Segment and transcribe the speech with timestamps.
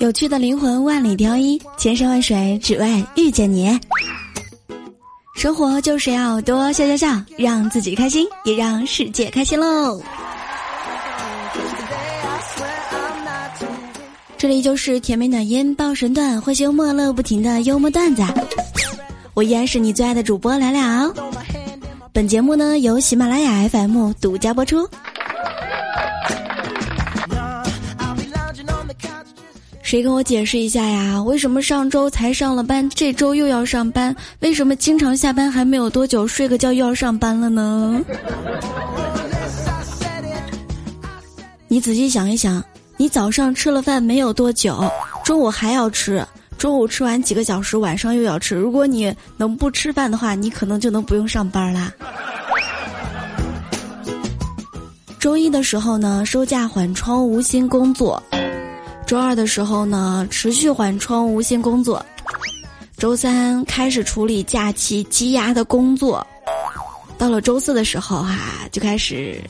[0.00, 3.78] 有趣的灵魂万里挑一，千山万水只为遇见你。
[5.34, 10.00] 生活就是要多笑笑笑，让自己开心，也让世界开心喽。
[14.36, 18.22] 这里就是甜美暖音爆神段，会幽默乐不停的幽默段子。
[19.34, 21.12] 我依然是你最爱的主播聊聊。
[22.12, 24.88] 本节目呢由喜马拉雅 FM 独家播出。
[29.88, 31.22] 谁跟我解释一下呀？
[31.22, 34.14] 为什么上周才上了班，这周又要上班？
[34.40, 37.98] 为什么经常下班还没有多久，睡个觉又要上班了呢？
[41.68, 42.62] 你仔细想一想。
[42.98, 44.78] 你早上吃了饭没有多久，
[45.24, 46.22] 中午还要吃，
[46.58, 48.54] 中午吃完几个小时，晚上又要吃。
[48.54, 51.90] 如果你能不吃饭的话，你可能就能不用上班啦。
[55.18, 58.22] 周一的时候呢，收假缓冲无心工作；
[59.08, 61.98] 周二的时候呢，持续缓冲无心工作；
[62.98, 66.22] 周三开始处理假期积压的工作；
[67.16, 68.36] 到了周四的时候哈，
[68.70, 69.40] 就开始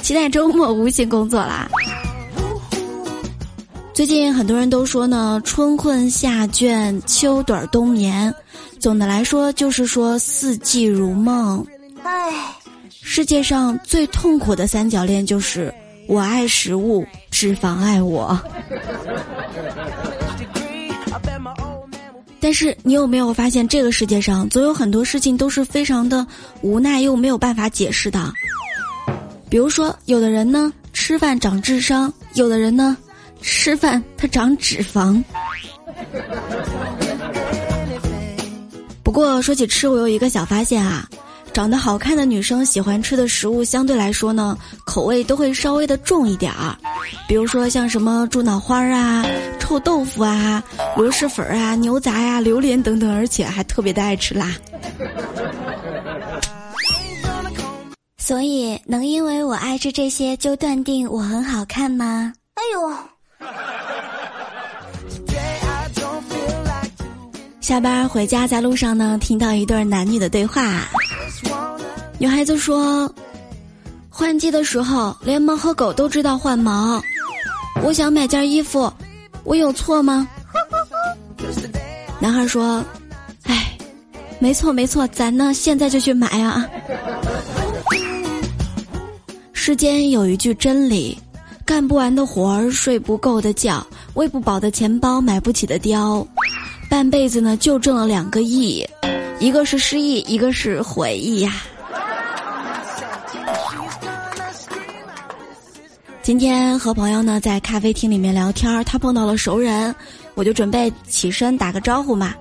[0.00, 1.68] 期待周末无心工作啦。
[3.92, 8.34] 最近很多人都说呢，春困夏倦，秋盹冬眠，
[8.80, 11.62] 总的来说就是说四季如梦。
[12.04, 12.32] 唉，
[12.90, 15.70] 世界上最痛苦的三角恋就是
[16.08, 18.40] 我爱食物，脂肪爱我。
[22.40, 26.26] 但是你有没有发现，这个世界上总有很多事情都是非常的
[26.62, 28.32] 无奈又没有办法解释的。
[29.50, 32.96] 比如说，有的人呢吃饭长智商，有的人呢。
[33.40, 35.22] 吃饭它长脂肪。
[39.04, 41.08] 不过说起吃，我有一个小发现啊，
[41.58, 46.78] 长得好看的女生喜欢吃的食物相对来说呢，口味都会稍微的重一点儿，
[47.26, 49.26] 比如说像什么猪脑花啊、
[49.58, 50.62] 臭豆腐啊、
[50.96, 54.54] 螺蛳粉啊、牛杂呀、榴莲等等，而且还特别的爱吃辣。
[58.18, 62.32] 所以，能因为我爱吃这些就断定我很好看吗？
[62.54, 62.92] 哎呦！
[67.60, 70.84] 下班回家，在路上呢，听到一对男女的对话。
[72.18, 73.08] 女孩子说
[74.10, 77.00] ：“换季的时候，连猫和狗都知道换毛。
[77.82, 78.92] 我想买件衣服，
[79.44, 80.28] 我有错吗？”
[82.18, 82.84] 男孩说
[83.46, 83.78] ：“哎，
[84.40, 86.68] 没错没错，咱呢现在就去买啊。”
[89.52, 91.16] 世间有一句真理。
[91.64, 96.26] 干不完的活儿，睡不够的觉，喂不饱的钱包，买不起的貂，
[96.88, 98.82] 半辈子呢就挣了两个亿，
[99.38, 101.52] 一个是失忆，一个是回忆呀。
[106.28, 109.94] 今天和朋友呢在咖啡厅里面聊天，他碰到了熟人，
[110.34, 112.34] 我就准备起身打个招呼嘛。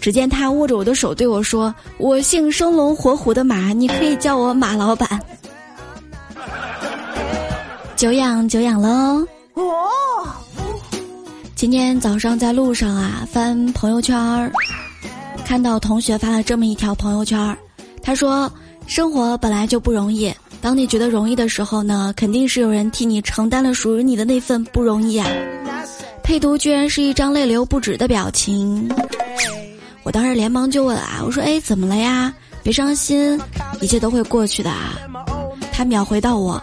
[0.00, 5.08] 只见他握着我的手对我说：“我姓生龙活虎的马，你可以叫我马老板。”
[7.94, 9.24] 久仰久仰喽！
[9.52, 9.62] 哦，
[11.54, 14.50] 今天早上在路上啊，翻朋友圈儿，
[15.46, 17.56] 看到同学发了这么一条朋友圈儿，
[18.02, 18.52] 他说
[18.88, 25.28] ：“生活本来就不容易，当你觉得容易的时候呢，肯定是有人替你承担了属于你的那份不容易啊。”
[26.24, 28.88] 配图居然是一张泪流不止的表情，
[30.04, 32.32] 我当时连忙就问啊，我说：“哎，怎么了呀？
[32.62, 33.38] 别伤心，
[33.82, 34.96] 一切都会过去的。”啊。
[35.70, 36.58] 他秒回到我。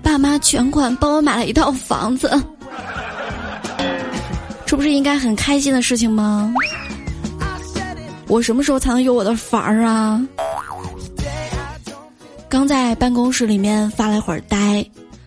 [0.00, 2.30] 爸妈全款帮我买了一套房子，
[4.64, 6.54] 这不是应该很开心的事情吗？
[8.28, 10.24] 我什么时候才能有我的房儿啊？
[12.48, 14.84] 刚在办公室里面发了会儿呆，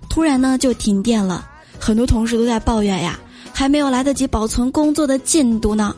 [0.09, 1.47] 突然呢就停电了，
[1.79, 3.19] 很多同事都在抱怨呀，
[3.53, 5.95] 还没有来得及保存工作的进度呢。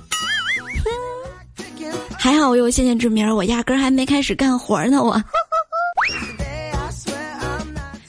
[2.17, 5.21] 还好我有先见之明，我压根儿还没开始干活呢，我。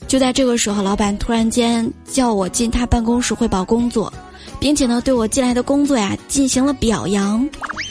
[0.08, 4.12] 就在这个时候，老板突然间叫我进他办公室汇报工作，
[4.58, 7.48] 并且呢，对我进来的工作呀进行了表扬，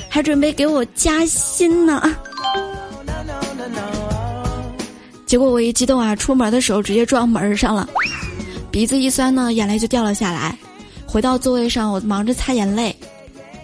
[0.09, 2.13] 还准备给我加薪呢。
[5.33, 7.89] 结果我一激动啊，出门的时候直接撞门上了，
[8.69, 10.55] 鼻子一酸呢，眼泪就掉了下来。
[11.07, 12.95] 回到座位上，我忙着擦眼泪。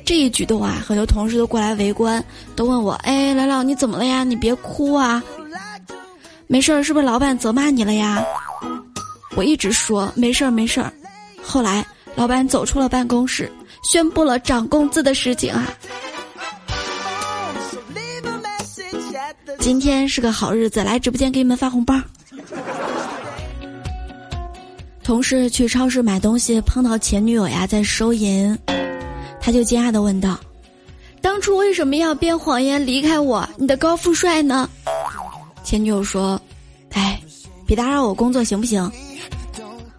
[0.03, 2.25] 这一举动啊，很多同事都过来围观，
[2.55, 4.23] 都问我：“哎，来老，你怎么了呀？
[4.23, 5.23] 你别哭啊，
[6.47, 8.25] 没事儿，是不是老板责骂你了呀？”
[9.37, 10.91] 我一直说没事儿没事儿，
[11.39, 13.47] 后来老板走出了办公室，
[13.83, 15.71] 宣布了涨工资的事情啊。
[19.59, 21.95] 今天是个好日子，来直播间给你们发红包。
[25.03, 28.57] 同事去超市买东西，碰到前女友呀在收银，
[29.41, 30.39] 他就惊讶的问道
[31.21, 33.47] ：“当初为什么要编谎言离开我？
[33.57, 34.69] 你的高富帅呢？”
[35.63, 36.39] 前女友说
[36.93, 37.21] ：“哎，
[37.65, 38.89] 别打扰我工作行不行？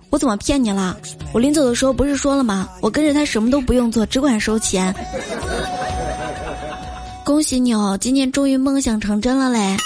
[0.08, 0.96] 我怎么骗你了？
[1.32, 2.68] 我临走的时候不是说了吗？
[2.80, 4.92] 我跟着他什么都不用做，只管收钱。
[7.30, 9.76] 恭喜你哦，今年终于梦想成真了嘞！”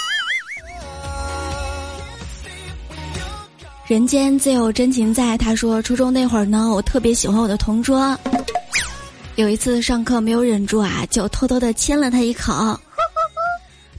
[3.85, 5.37] 人间自有真情在。
[5.37, 8.17] 他说，初中那会儿呢，我特别喜欢我的同桌。
[9.35, 12.79] 有一次上课没有忍住啊，就偷偷的亲了他一口。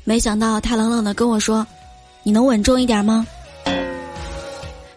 [0.02, 1.64] 没想到他冷冷的跟我说
[2.24, 3.24] ：“你能稳重一点吗？”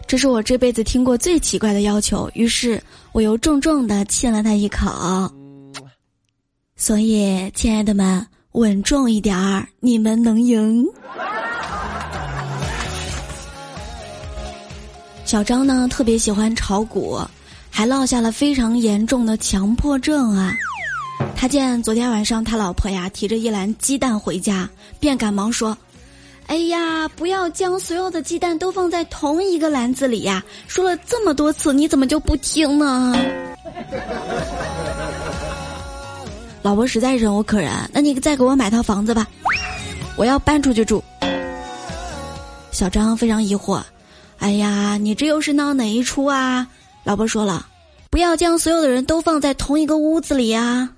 [0.08, 2.28] 这是我这辈子听过最奇怪的要求。
[2.34, 2.82] 于是
[3.12, 5.32] 我又重重的亲了他一口。
[6.74, 10.84] 所以，亲爱的们，稳重一点儿，你们能赢。
[15.24, 17.20] 小张呢，特别喜欢炒股，
[17.70, 20.52] 还落下了非常严重的强迫症啊！
[21.36, 24.68] 他见昨天晚上他老婆呀提着一篮鸡蛋回家，
[24.98, 25.78] 便赶忙说
[26.48, 30.42] ：“哎呀，不要将所有的鸡蛋都放在同一个篮子里呀！
[30.66, 33.16] 说了这么多次，你怎么就不听呢？”
[36.62, 39.26] 老婆实在忍无可忍，那你再给我买套房子吧，
[40.16, 41.02] 我要搬出去住。
[42.70, 43.82] 小张非常疑惑。
[44.38, 46.66] 哎呀，你这又是闹哪一出啊？
[47.04, 47.66] 老婆说了，
[48.10, 50.88] 不要将所有的人都放在同一个屋子里呀。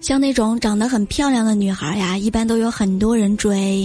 [0.00, 3.82] 像那种长得很漂亮的女孩呀，一般都有很多人追。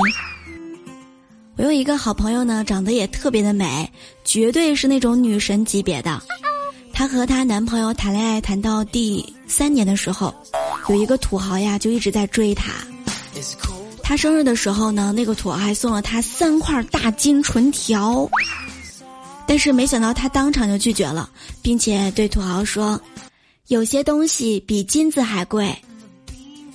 [1.58, 3.92] 我有一个好朋友呢，长得也特别的美，
[4.24, 6.22] 绝对是那种女神级别的。
[7.01, 10.31] 她和她男朋友谈恋爱谈到第三年的时候，
[10.88, 12.74] 有一个土豪呀，就一直在追她。
[14.03, 18.30] 她生日的时候呢，那个土豪还送了她三块大金唇条，
[19.48, 21.27] 但是没想到她当场就拒绝了，
[21.59, 23.01] 并且对土豪说
[23.69, 25.75] ：“有些东西比金子还贵。”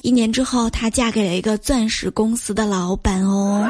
[0.02, 3.64] 一年之后，她嫁给了一个钻石公司的老板哦。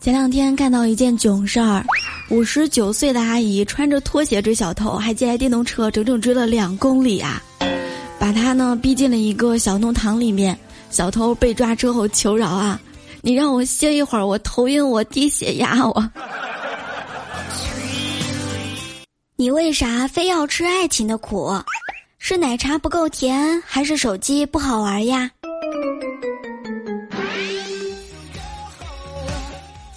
[0.00, 1.84] 前两天看到一件囧事儿，
[2.30, 7.42] 五十九岁的阿姨穿着拖鞋追小偷，还借来电动车，整整追了两公里啊。
[8.18, 10.56] 把他呢逼进了一个小弄堂里面，
[10.90, 12.80] 小偷被抓之后求饶啊！
[13.22, 16.10] 你让我歇一会儿，我头晕，我低血压，我。
[19.36, 21.52] 你为啥非要吃爱情的苦？
[22.18, 25.28] 是奶茶不够甜，还是手机不好玩呀？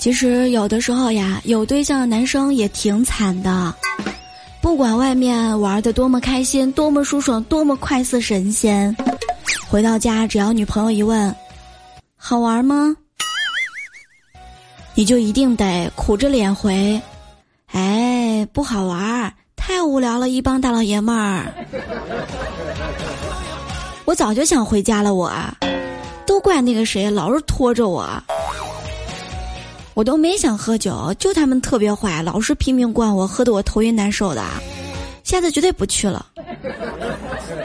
[0.01, 3.71] 其实有的时候呀，有对象的男生也挺惨的。
[4.59, 8.97] 不管外面玩的多么开心，多么舒爽，多么快似神仙，
[9.69, 11.35] 回到家只要女朋友一问，
[12.15, 12.97] 好玩吗？
[14.95, 16.99] 你就一定得苦着脸回，
[17.71, 21.53] 哎，不好玩，太无聊了，一帮大老爷们儿。
[24.05, 25.31] 我早就想回家了，我，
[26.25, 28.11] 都怪那个谁，老是拖着我。
[29.93, 34.43] 我都没想喝酒，就他们特别坏，老是拼命灌我，喝得我头晕难受的。
[35.23, 36.25] 下次绝对不去了。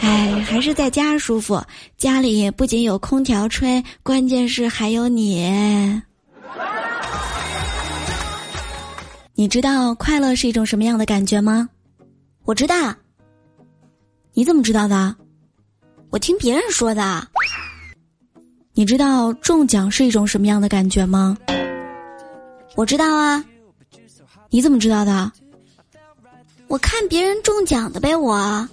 [0.01, 1.63] 哎，还是在家舒服，
[1.97, 6.03] 家里不仅有空调吹，关键是还有你。
[9.35, 11.69] 你知道快乐是一种什么样的感觉吗？
[12.45, 12.95] 我知道。
[14.35, 15.15] 你怎么知道的？
[16.11, 17.27] 我听别人说的。
[18.75, 21.37] 你知道中奖是一种什么样的感觉吗？
[22.77, 23.43] 我知道啊，
[24.51, 25.33] 你怎么知道的？
[26.69, 28.69] 我看别人中奖的呗，我。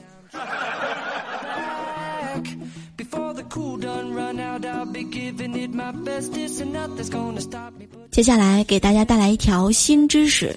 [8.12, 10.54] 接下来给大家带来一条新知识：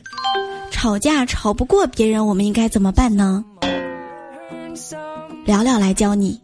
[0.72, 3.44] 吵架吵不过别人，我们应该怎么办呢？
[5.44, 6.40] 聊聊来教你，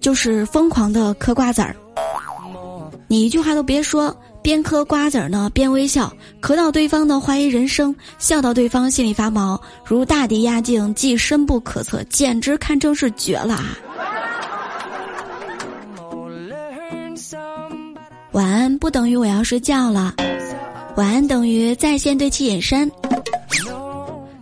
[0.00, 1.76] 就是疯狂的嗑瓜子儿，
[3.06, 4.16] 你一句话都别说。
[4.42, 13.78] 边嗑瓜子儿呢，边微笑，咳到对方的怀疑人生，笑到对方心里发毛，如大敌压境，既深不可测，简直堪称是绝了啊。
[18.32, 20.14] 晚安不等于我要睡觉了，
[20.96, 22.90] 晚安等于在线对其隐身。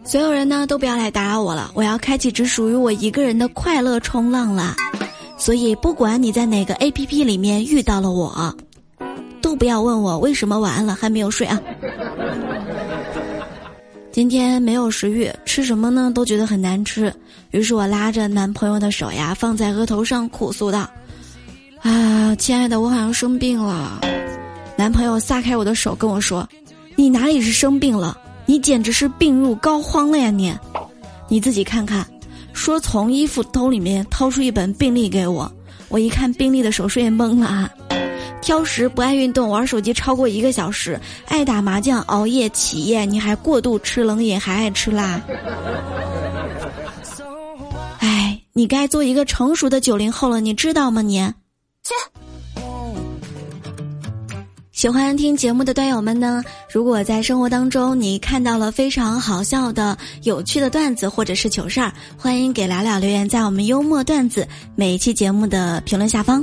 [0.03, 4.75] 所有人呢都不要来打扰我了，我要开启只属于我一个人的快乐冲浪了。
[5.37, 8.55] 所以不管你在哪个 A P P 里面遇到了我。
[9.51, 11.61] 都不要问我为什么晚安了还没有睡啊！
[14.13, 17.13] 今天没有食欲，吃什么呢都觉得很难吃。
[17.51, 20.89] 于是我拉着男朋友的手呀，放在额头上，哭诉道
[21.83, 24.01] ：“啊，亲爱的，我好像生病了。
[24.77, 26.49] 男朋友撒开我的手跟我说
[26.95, 28.17] ：“你哪里是生病了？
[28.47, 30.31] 你简直是病入膏肓了呀！
[30.31, 30.55] 你，
[31.29, 32.07] 你自己看看。”
[32.55, 35.51] 说从衣服兜里面掏出一本病历给我，
[35.89, 37.69] 我一看病历的手势也懵了啊。
[38.41, 45.21] 挑食，不爱运动，玩手机超过一个小时，爱打麻将，熬夜，起夜，你还过度吃冷饮，还爱吃辣。
[48.01, 51.03] 哎，你该做一个成熟的九零后了，你知道吗？
[51.03, 51.19] 你，
[51.83, 51.95] 切。
[54.73, 56.43] 喜欢听节目的段友们呢，
[56.73, 66.43] 如果在生活当中你看到了非常好笑的、有趣的段子或者是糗事儿，欢迎给聊聊留言在我们幽默段子每一期节目的评论下方。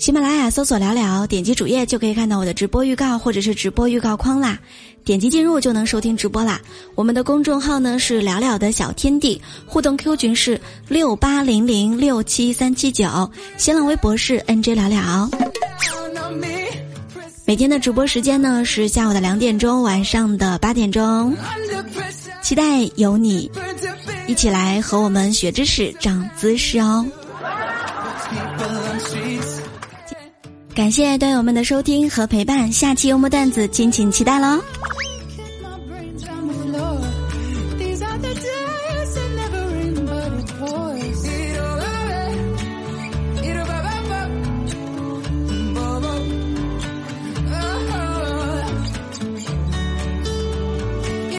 [0.00, 4.58] 喜马拉雅搜索“聊聊”，点击主页就可以看到我的直播预告或者是直播预告框啦。
[5.04, 6.58] 点击进入就能收听直播啦。
[6.94, 9.38] 我们的公众号呢是“聊聊的小天地”，
[9.68, 15.28] 互动 Q 群是六八零零六七三七九，新浪微博是 NJ 聊聊。
[17.44, 21.36] 每天的直播时间呢是下午的两点钟，晚上的八点钟。
[22.40, 23.50] 期待有你
[24.26, 27.04] 一起来和我们学知识、长姿势哦。
[30.80, 34.58] 感谢段友们的收听和陪伴，下期幽默段子敬请期待喽。